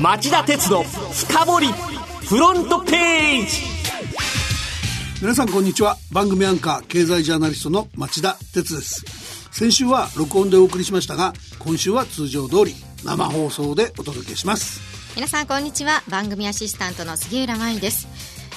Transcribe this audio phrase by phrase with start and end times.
[0.00, 1.66] 町田鉄の深掘り
[2.28, 3.62] フロントページ。
[5.22, 5.96] 皆さんこんにちは。
[6.12, 9.04] 番組アンカー経済ジャーナリストの町田鉄です。
[9.52, 12.74] 先週は録音でお送りしましたが今週は通常通り
[13.04, 14.80] 生放送でお届けします。
[15.14, 16.02] 皆さんこんにちは。
[16.10, 18.06] 番組アシスタントの杉浦舞です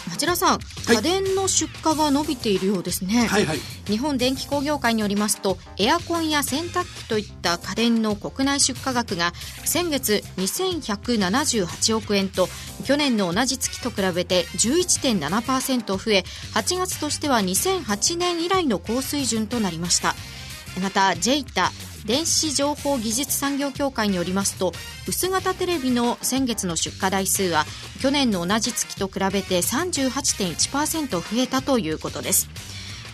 [0.10, 3.60] 町田さん、家電の出荷が伸びているようですね、はいはい。
[3.86, 9.34] 日本電機工業会によりますとエアコンや洗濯機といった家電の国内出荷額が
[9.66, 12.48] 先月2178億円と
[12.86, 16.24] 去年の同じ月と比べて11.7%増え
[16.54, 20.16] 8月としては2008年以来の高水準となりました。
[20.82, 24.72] また JEITA 電子情報技術産業協会によりますと
[25.08, 27.66] 薄型テレビの先月の出荷台数は
[28.02, 32.50] 去年の同じ月と比べて38.1%増えたということです。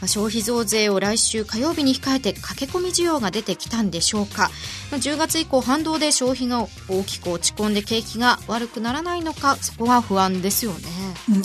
[0.07, 4.51] 消費増税を来週火曜日に控えて駆け込み需要が出てきたんでしょうか。
[4.91, 10.79] 10月以降反動で消費が大きく落ち込んで景気が悪くならないのかそこが不安ですよね、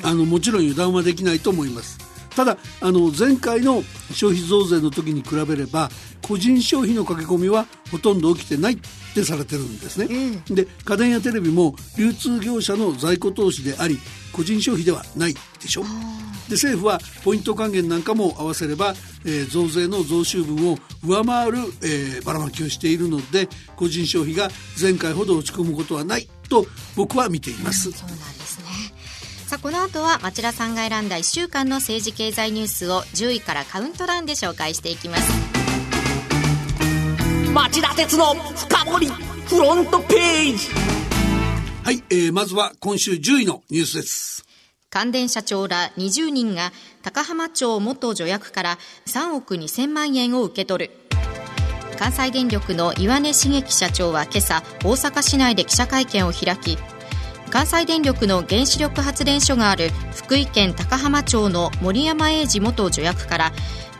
[0.02, 1.98] あのもちろん油断はできないと思います。
[2.34, 5.90] ただあの前回の消費増税の時に比べれば
[6.30, 8.78] 個人消費の駆け込みはほとんど起きてないっ
[9.14, 10.06] てされてるんですね、
[10.48, 13.98] で家電やテレビも流通業者の在庫投資であり
[14.32, 15.82] 個人消費ではないでしょ。
[16.48, 24.50] で政府はポイント還元なんかも合わせれば、えー増税の増収分を上回る、えーばらまきをしているので個人消費が
[24.80, 28.66] 前回ほど落ち込むことはないと僕は見ています、そうなんですね。
[29.48, 35.49] さあこの後は町田さんが選んだ1週間の政治経済ニュースを10位からカウントダウンで紹介していきます
[37.70, 40.70] 町田鉄の深掘りフロントページ。
[41.84, 44.44] はい、えーまずは今週10位のニュースです。
[44.90, 50.92] 関電社長ら20人が高浜町元助役から3億2000万円を受け取る。
[51.96, 56.76] 関西電力の岩根茂樹社長は今朝大阪市内で記者会見を開き
[57.50, 63.52] 関西電力の原子力発電所がある福井県高浜町の森山英二元助役から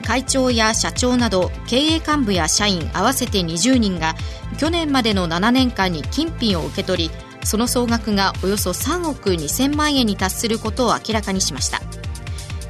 [0.07, 4.15] 会長や社長など経営幹部や社員合わせて20人が
[4.59, 7.11] 去年までの7年間に金品を受け取り
[7.45, 11.81] その総額がおよそ3億2000万円に達することを明らかにしました。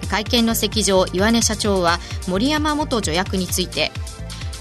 [0.08, 1.98] 会見の席上岩根社長は
[2.28, 3.92] 森山元助役について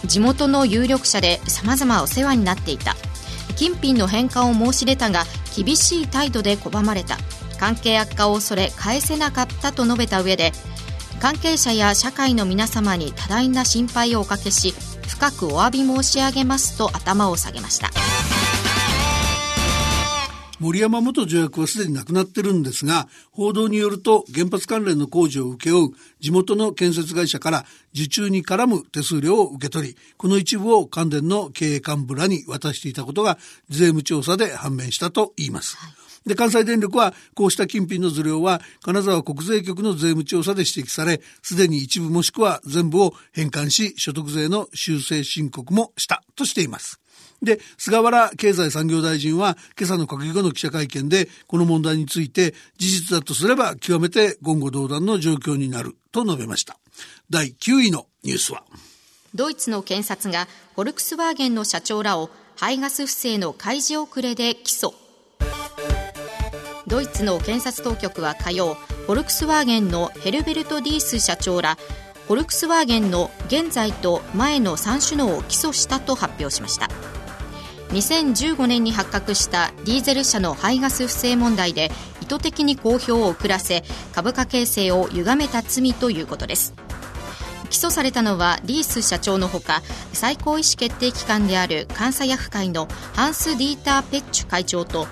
[0.05, 2.95] 地元の有力者で様々お世話になっていた。
[3.55, 5.25] 金品の返還を申し出たが
[5.55, 7.17] 厳しい態度で拒まれた。
[7.59, 10.53] 関係悪化を恐れ返せなかったと述べた上で
[11.19, 14.73] 関係者や社会の皆様に多大な心配をおかけし
[15.07, 17.89] 深くお詫び申し上げますと頭を下げました
[20.59, 33.37] 森山元助役はすでに亡くなってるんですが、報道によると原発関連の工事を請け負う地元の建設会社から受注に絡む手数料を受け取り、この一部を関電の経営幹部らに渡していたことが
[33.69, 35.77] 税務調査で判明したといいます。
[36.25, 46.99] で、関西電力はこうした金品の図量は金沢国税局の税務調査で指摘され、すでに一部もしくは全部を返還し、所得税の修正申告もしたとしています。
[47.41, 56.77] で、菅原経済産業大臣は今朝の閣議後の記者会見でこの問題について事実だとすれば極めて言語道断の状況になると述べました。
[57.29, 58.63] 第9位のニュースは
[59.33, 64.93] ドイツの検察がフォルクスワーゲンの社長らを排ガス不正の開示遅れで起訴
[66.89, 71.77] ドイツの検察当局は火曜フォルクスワーゲンのヘルベルト・ディース社長ら
[72.25, 76.89] フォルクスワーゲンの現在と前の3首脳を起訴したと発表しました。
[77.89, 81.91] 2015年に発覚したディーゼル車の排ガス不正問題で
[82.21, 83.83] 意図的に公表を遅らせ
[84.13, 86.73] 株価形成を歪めた罪ということです。
[87.69, 95.07] 起訴されたのはリース社長のほか最高意思決定機関である監査役会のハンス・ディーター・ペッチュ会長と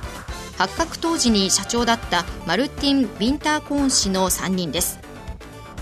[0.57, 4.99] 発覚当時に社長だったマルティン・ヴィンターコーン氏の3人です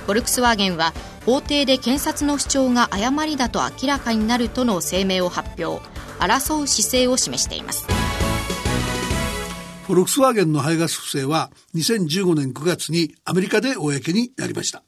[0.06, 0.94] フォルクスワーゲンは
[1.25, 5.84] 法廷で検察の主張が誤りだと明らかになるとの声明を発表
[6.19, 7.88] 争う姿勢を示しています
[9.86, 14.81] フォルクスワーゲンの排ガス不正は2015年9月にアメリカで公になりました。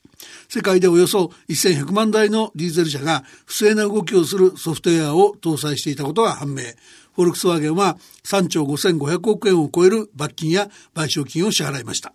[0.50, 6.64] 世界でおよそ1100万台のディーゼル車が不正な動きをするソフトウェアを搭載していたことが判明。
[7.18, 12.14] フォルクスワーゲンは3兆5500億円を超える罰金や賠償金を支払いました。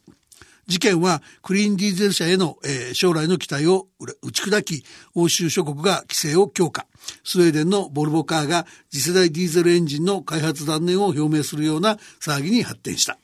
[0.68, 4.84] 事件はクリーンディーゼル車への、えー将来の期待を打ち砕き、
[5.16, 6.86] 欧州諸国が規制を強化。
[7.24, 13.18] スウェーデンのボルボカーが次世代ディーゼルエンジンの開発断念を表明するような騒ぎに発展した。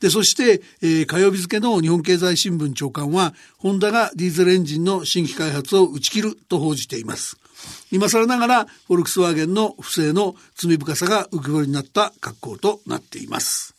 [0.00, 7.39] で、そして、えー火曜日付の日本経済新聞長官は、ホンダがディーゼルエンジンの新規開発を打ち切ると報じています。
[7.90, 13.74] 今更ながら、フォルクスワーゲンの不正の罪深さが浮き彫りになった格好となっています。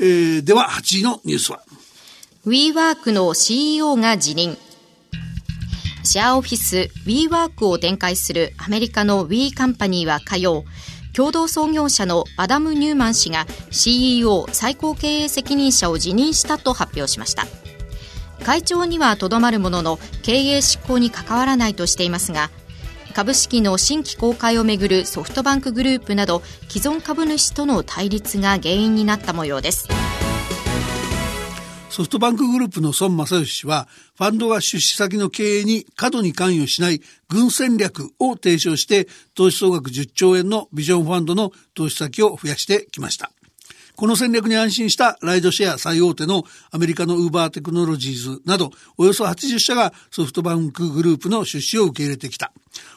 [0.00, 1.62] えー、では、8位のニュースは。
[2.46, 4.56] WeWork の CEO が辞任。
[6.04, 10.64] シェアオフィス WeWork を展開するアメリカの We カンパニーは火曜、
[11.16, 17.46] 共同創業者のアダム・ニューマン氏が CEO 最高経営責任者を辞任したと発表しました
[18.44, 22.50] 会長にはとどまるものの経営執行に関わらないとしていますが
[23.16, 29.88] 株式の新規公開をめぐるソフトバンクグループなど既存株主との対立が原因になった模様です
[31.88, 43.30] ソフトバンクグループの孫正義氏は、ファンドが出資先の経営に過度に関与しない軍戦略を提唱して、投資総額10兆円のビジョンファンドの投資先を増やしてきました。
[43.96, 52.52] この戦略に安心したライドシェア最大手のアメリカのウーバーテクノロジーズなどおよそ80社がソフトバンクグループの出資を受け入れてきた。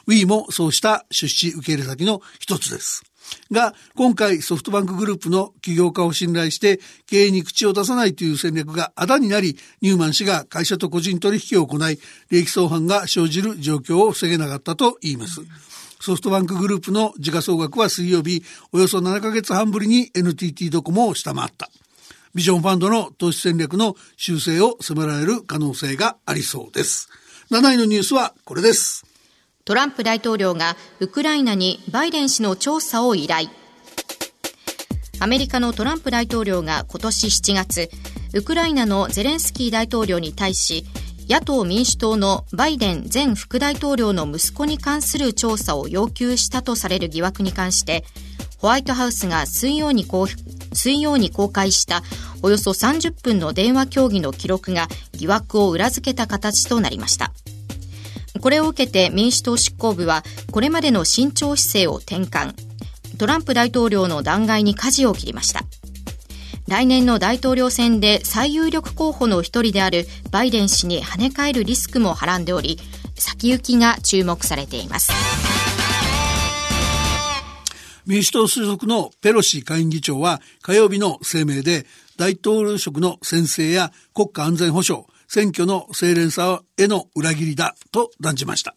[0.06, 3.02] Wii もそうした出資受け入れ先の一つです。
[3.50, 11.98] が、今回ソフトバンクグループの起業家を信頼して経営に口を出さないという戦略があだになり、ニューマン氏が会社と個人取引を行い、
[12.30, 15.40] 利益相反が生じる状況を防げなかったと言います。
[16.00, 18.42] ソフトバンクグループの時価総額は水曜日、
[18.72, 21.70] およそ7ヶ月半ぶりに NTT ドコモを下回った。
[22.34, 27.10] ビジョンファンドの投資戦略の修正を迫られる可能性がありそうです。
[27.50, 29.04] 7位のニュースはこれです。
[29.66, 33.50] トランプ大統領がウクライナにバイデン氏の調査を依頼
[35.20, 37.90] アメリカのトランプ大統領が今年7月
[38.32, 40.86] ウクライナのゼレンスキー大統領に対し
[41.30, 48.04] 野党民主党のバイデン前副大統領の息子に関する調査を要求したとされる疑惑に関して
[48.58, 50.26] ホワイトハウスが水曜に公
[50.72, 52.02] 水曜に公開した
[52.42, 57.32] およそ30分の電話協議の記録が疑惑を裏付けた形となりました。
[58.40, 62.54] これを受けて民主党執行部はこれまでの慎重姿勢を転換
[63.18, 65.62] トランプ大統領の弾劾に舵を切りました
[66.70, 72.78] 来年の大統領選で最有力候補の一人であるバイデン氏に跳ね返るリスクもはらんでおり
[73.16, 75.12] 先行きが注目されています
[78.06, 81.86] 民主党所属のペロシ下院議長は火曜日の声明で
[82.16, 88.74] 大統領職の宣誓や国家安全保障選挙の清廉さへの裏切りだと断じました。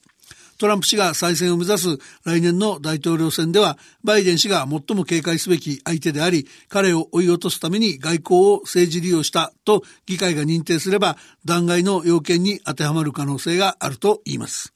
[0.58, 14.74] トランプ氏が再選を目指す来年の大統領選では、バイデン氏が最も警戒すべき相手であり、彼を追い落とすために外交を政治利用したと議会が認定すれば、弾劾の要件に当てはまる可能性があると言います。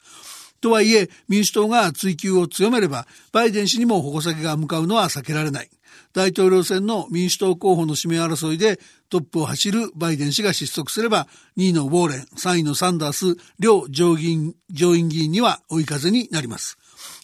[0.59, 5.69] とはいえ、民主党が追及を強めれば、バイデン氏にも矛先が向かうのは避けられない。
[6.17, 11.27] 大統領選の民主党候補の指名争いでトップを走るバイデン氏が失速すれば、
[11.57, 16.79] 2位のウォーレン、3位のサンダース、両上院上院議員には追い風になります。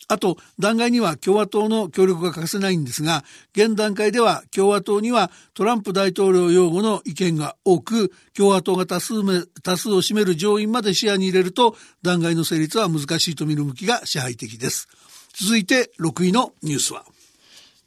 [0.09, 3.23] あと、弾劾には共和党の協力が欠かせないんですが、
[3.55, 9.15] 現段階では共和党にはトランプ大統領擁護の意見が多く、共和党が多数
[9.63, 14.87] 多数を占める上院まで視野に入れると、弾劾の成立は難しいと見る向きが支配的です。
[15.33, 17.03] 続いて6位のニュースは。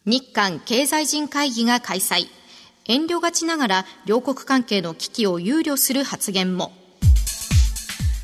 [0.08, 2.29] 日韓経済人会議が開催。
[2.87, 6.70] 遠慮がちながら両国関係の危機を憂慮する発言も。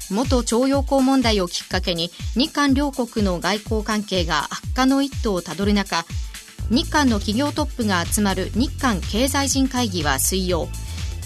[0.09, 6.05] 元徴用工問題をきっかけに日韓両国の外交関係が悪化の一途をたどる中
[6.71, 10.69] 日韓の企業トップが集まる日韓経済人会議は水曜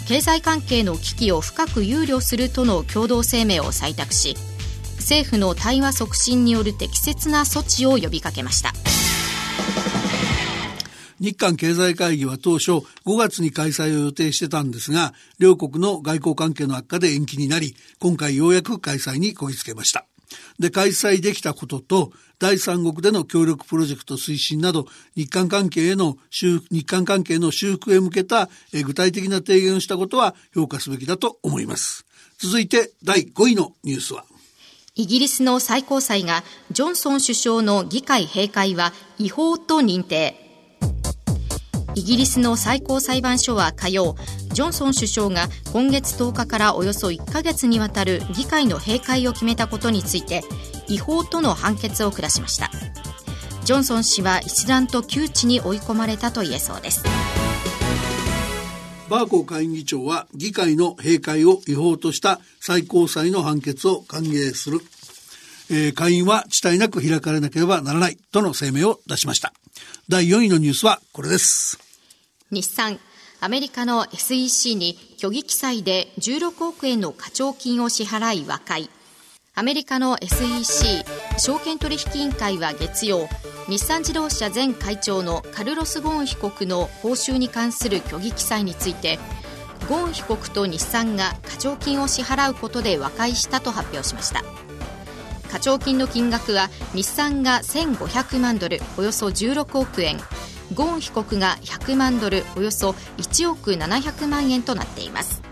[0.07, 4.37] 経済関係の危機を深く憂慮するとの共同声明を採択し
[4.99, 8.73] 政府の対話促進による適切な措置を呼びかけました。
[11.20, 12.82] 日韓経済会議は当初5
[13.16, 20.06] 月に開催を予定してたんですが、両国の外交関係の悪化で延期になり、今回ようやく開催にこぎつけました。
[20.58, 32.04] で、開催できたことと、第三国での協力プロジェクト推進など、日韓関係への修復、日韓関係の修復へ向けた具体的な提言をしたことは評価すべきだと思います。
[32.38, 34.25] 続いて、第5位のニュースは、
[34.96, 40.46] イギリスの最高裁がジョンソン首相の議会閉会は違法と認定。
[41.97, 44.17] イギリスの最高裁判所は火曜
[44.53, 50.43] ジョンソン首相が今月10日からおよそ1ヶ月にわたる議会の閉会を決めたことについて
[50.88, 52.71] 違法との判決を下しました。
[53.65, 57.03] ジョンソン氏は一段と窮地に追い込まれたと言えそうです。
[59.09, 64.81] バーコー下院議長は議会の閉会を違法とした最高裁の判決を歓迎する、
[65.71, 69.55] えー、会員は遅滞なく開かれなければならないとの声明を出しました。
[70.11, 71.86] 第4位のニュースはこれです。
[72.53, 73.00] 日産
[73.41, 78.88] アメリカの SEC に虚偽記載で16億円の課徴金を支払い和解。
[79.57, 81.05] アメリカの SEC
[81.38, 83.26] 証券取引委員会は月曜
[83.69, 89.19] 日産自動車前会長のカルロス・ゴーン被告の報酬に関する虚偽記載について
[89.88, 94.45] ゴーン被告と日産が課徴金を支払うことで和解したと発表しました。
[95.50, 100.19] 課徴金の金額は日産が1500万ドルおよそ16億円。
[100.76, 105.42] ゴーン被告が100万ドルおよそ1億700万円となっています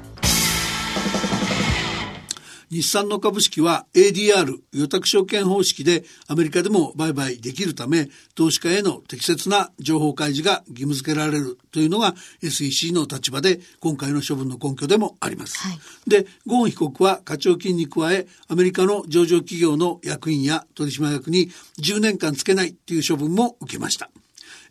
[2.75, 15.57] 日産の株式は ADR 予託証券方式でアメリカでも売買できるため投資家への適切な情報開示が義務付けられるというのが SEC の立場で今回の処分の根拠でもあります。
[15.59, 15.79] はい、
[16.09, 21.51] でゴーン被告は課徴金に加えアメリカの上場企業の役員や取締役に
[21.81, 24.11] 10年間つけないという処分も受けました。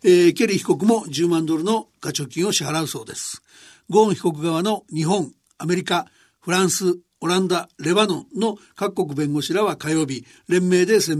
[0.06, 3.42] えー、ケリー被告も10万ドルの課徴金を支払うそうです。
[3.88, 6.04] ゴーン被告側の日本、アメリカ、
[6.42, 11.16] フランス、オランダ、レバノンの各国弁護士らは火曜日、連名で声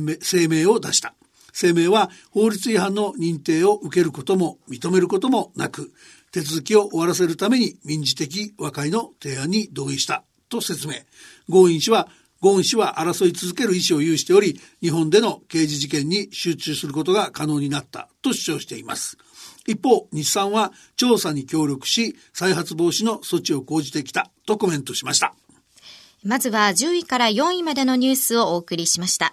[0.48, 1.14] 明を出した。
[1.58, 5.90] 声明は法律違反の認定を受けることも認めることもなく、
[6.30, 10.94] 手続きを終わらせるために民事的和解の提案に同意したと説明。
[11.48, 12.08] ゴーン氏は
[12.44, 19.16] ゴーン氏は争い続ける意思を有しており、日本での刑事事件に集中することが可能になったと主張しています。
[19.66, 25.34] 一方、日産は調査に協力し、再発防止の措置を講じてきたとコメントしました。
[26.22, 29.32] まずは10位から4位までのニュースをお送りしました。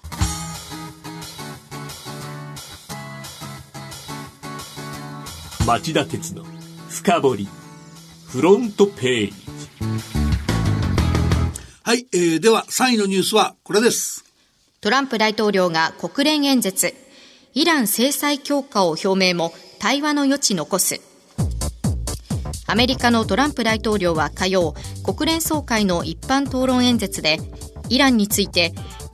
[5.68, 6.46] 町田鉄の
[6.88, 7.48] 深掘り
[8.27, 10.21] フロントページ
[11.84, 14.24] はい、えー、では3位のニュースはこれです。
[14.82, 16.94] トランプ大統領が国連演説。
[17.56, 21.02] イラン制裁強化を表明も対話の余地残す。
[22.68, 27.40] アメリカのトランプ大統領は火曜国連総会の一般討論演説で
[27.90, 28.74] イランについて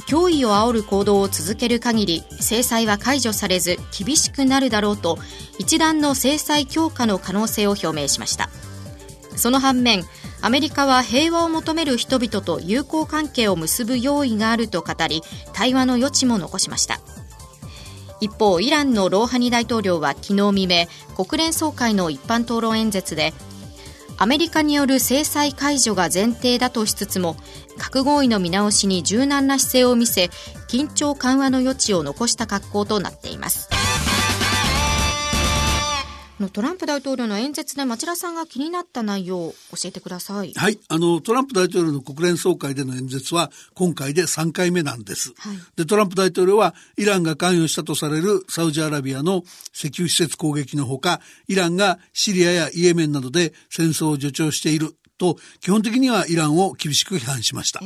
[0.10, 5.18] 脅威を煽る行動を続ける限り制裁は解除されず厳しくなるだろうと
[5.58, 8.50] 一段の制裁強化の可能性を表明しました。
[9.38, 10.04] その反面
[10.42, 15.22] アメリカは平和を求める人々と友好関係を結ぶ用意があると語り
[15.54, 17.00] 対話の余地も残しました。
[18.20, 23.34] 一方イランのローハニ大統領は昨日未明国連総会の一般討論演説で
[24.18, 27.38] アメリカによる制裁解除が前提だとしつつも
[27.78, 30.32] 核合意の見直しに柔軟な姿勢を見せ
[30.68, 33.70] 緊張緩和の余地を残した格好となっています。
[36.40, 40.54] のトランプ大統領の演説で町田さんが気になった内容を教えてください。
[40.54, 40.80] はい。
[40.88, 45.34] あの、トランプ大統領の国連総会での演説は今回で3回目なんです。
[45.38, 57.82] はい、で、トランプ大統領はイランが関与したとされるサウジアラビアの石油施設攻撃のほか、イランがシリアやイエメンなどで戦争を助長していると基本的にはイランを厳しく批判しました。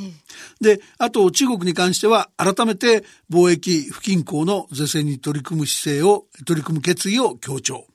[0.60, 7.86] で、あと中国に関しては改めて貿易不均衡の是正に取り組む姿勢を、取り組む決意を強調。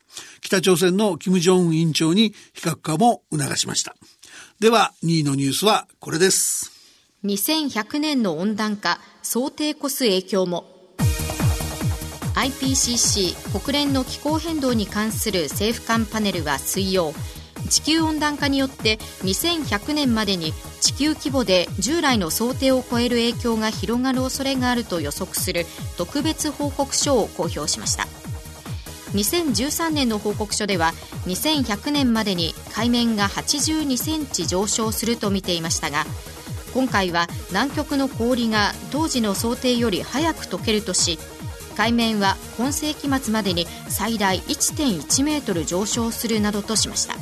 [0.41, 3.95] 北朝鮮の金正恩委員長に非核化も促しました。
[4.59, 6.71] では、2位のニュースはこれです。
[7.23, 10.77] 2100年の温暖化、想定越す影響も。
[12.37, 17.13] IPCC 国連の気候変動に関する政府間パネルは水曜
[17.69, 25.65] 地球温暖化によって2100年までに地球規模で従来の想定を超える影響が広がる恐れがあると予測する
[25.97, 28.05] 特別報告書を公表しました
[29.13, 30.93] 2013年の報告書では
[31.25, 36.05] 2100年までに海面が82センチ上昇すると見ていましたが
[36.73, 41.17] 今回は南極の氷が当時の想定より早く溶けるとし
[41.75, 47.13] 海面は今世紀末までに最大1.1メートル上昇するなどとしました。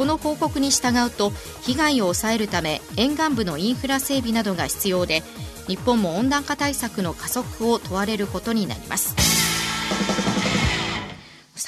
[0.00, 5.22] この報告に従うと被害を抑えるため沿岸部のインフラ整備などが必要で
[5.66, 9.14] 日本も温暖化対策の加速を問われることになります。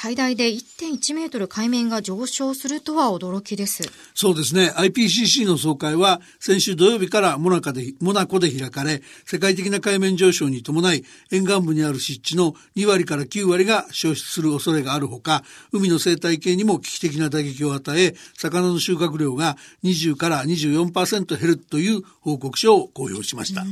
[0.02, 3.84] 最大で1.1メートル海面が上昇するとは驚きです。
[4.14, 4.72] そうですね。
[4.74, 23.62] IPCC の総会は先週土曜日からモナカで、モナコで開かれ、世界的な海面上昇に伴い、沿岸部にある湿地の2割から9割が消失する恐れがあるほか、海の生態系にも危機的な打撃を与え、魚の収穫量が20から24%減るという報告書を公表しました。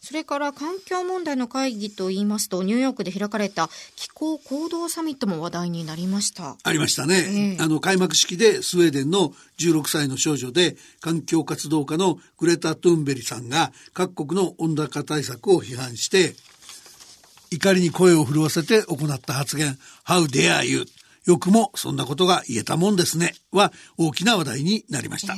[0.00, 6.56] それから環境問題の会議といいますと、ニューヨークで開かれた気候行動サミットも話題題になりました。
[6.62, 7.56] ありましたね。
[7.56, 16.34] えー、あの、開幕式でスウェーデンの16歳の少女で環境活動家のグレタ・トゥンベリさんが各国の温暖化対策を批判して、
[17.50, 20.84] 怒りに声を震わせて行った発言、How dare you!
[21.26, 25.34] よくもそんなことが言えたもんですねは大きな話題になりました。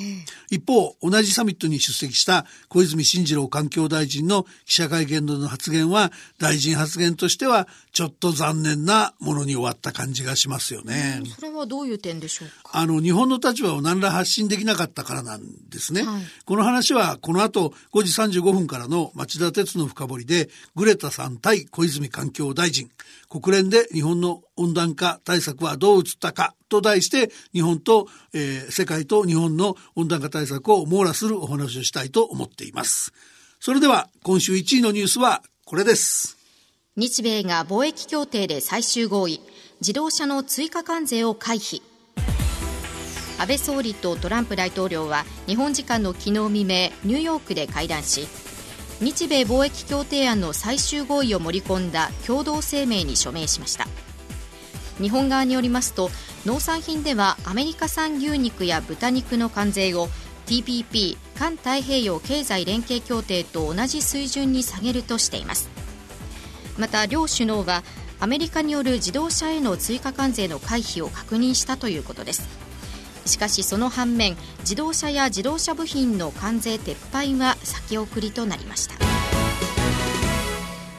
[0.51, 11.23] 一方、同じサミットに出席した小泉進次郎環境大臣の記者会見での発言は大臣発言としてはちょっと残念なものに終わった感じがしますよね。
[11.37, 12.79] それはどういう点でしょうか？
[12.79, 16.03] あの、日本の立場を何ら発信できなかったからなんですね。
[16.03, 22.91] はい、この話はこの後5時35分からの町田鉄の深掘りでグレタさん対小泉環境大臣、
[23.29, 33.13] 国連で日本の温暖化対策はどう映ったかと題して日本と、えー、世界と日本の温暖化対策を網羅するお話をしたいと思っています。
[33.61, 36.39] それでは今週1位のニュースはこれです。
[36.97, 39.41] 日米が貿易協定で最終合意、
[39.81, 41.83] 自動車の追加関税を回避。
[43.39, 48.27] 安倍総理とトランプ大統領は日本時間の昨日未明ニューヨークで会談し
[49.01, 53.87] 日米貿易協定案の最終合意を盛り込んだ共同声明に署名しました。
[55.01, 56.11] 日本側によりますと
[56.45, 60.09] 農産品ではアメリカ産牛肉や豚肉の関税を
[60.47, 65.69] TPP= 環太平洋経済連携協定と同じ水準に下げるとしています。
[66.77, 67.85] また両首脳は
[68.19, 72.49] アメリカによる自動車への追加関税の回避を確認したということです。
[73.29, 78.95] しかしその反面自動車や自動車部品の関税撤廃は先送りとなりました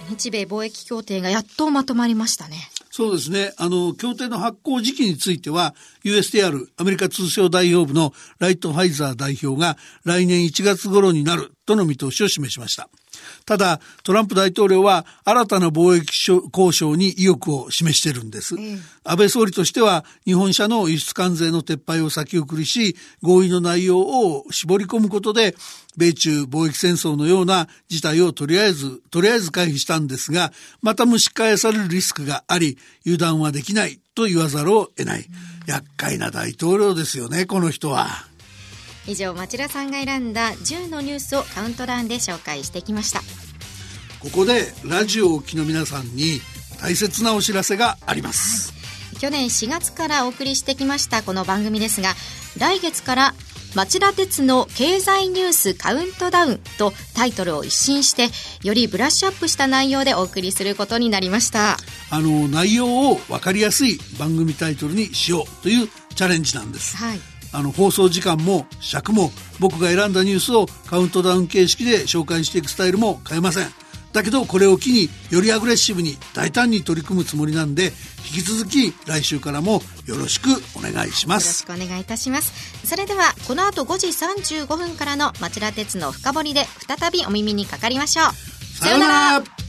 [0.10, 2.58] 日米貿易協定がやっとまとまりましたね
[2.92, 3.54] そうですね。
[3.58, 12.90] あの、協定の発行時期については、USTR、アメリカ通商代表部のライト・ハイザー代表が来年1月頃になるとの見通しを示しました。
[13.46, 16.08] ただ、トランプ大統領は新たな貿易
[16.54, 18.56] 交渉に意欲を示しているんです。
[18.56, 25.56] うん、安倍総理としては、日本車の輸出関税の撤廃を先送りし、合意の内容を絞り込むことで、
[25.98, 35.26] 米中貿易戦争のような事態をとりあえず、とりあえず回避したんですが、また蒸し返されるリスクがあり、油断はできないと言わざるを得ない。
[35.68, 38.28] 厄介な大統領ですよね、この人は。
[39.10, 43.22] 以上町田さんが選んだ10のニュースをカウントダウンで紹介してきました。
[44.20, 46.42] ここでラジオを聴きの皆さんに
[46.82, 48.74] 大切なお知らせがあります、
[49.20, 52.10] 去年4月からお送りしてきましたこの番組ですが
[52.58, 53.34] 来月から
[53.76, 58.28] 町田鉄の経済ニュースカウントダウンとタイトルを一新して
[58.68, 61.78] よりブラッシュアップした内容でお送りすることになりました。
[62.10, 67.20] あの内容を分かりやすい番組タイトルにしようというチャレンジなんです、はい、
[67.52, 73.68] あの放送時間も尺も僕が選んだニュースをカウントダウン形式で紹介していくスタイルも変えません。
[74.14, 77.92] だけどこれを機によりアグレッシブに大胆に取り組むつもりなんで
[78.34, 81.64] 引き続き来週からもよろしくお願いします。
[81.64, 82.88] よろしくお願いいたします。
[82.88, 88.84] それではこの後5時35分からの町田鉄の深掘りで再びお耳にかかりましょう。
[88.84, 89.69] さようなら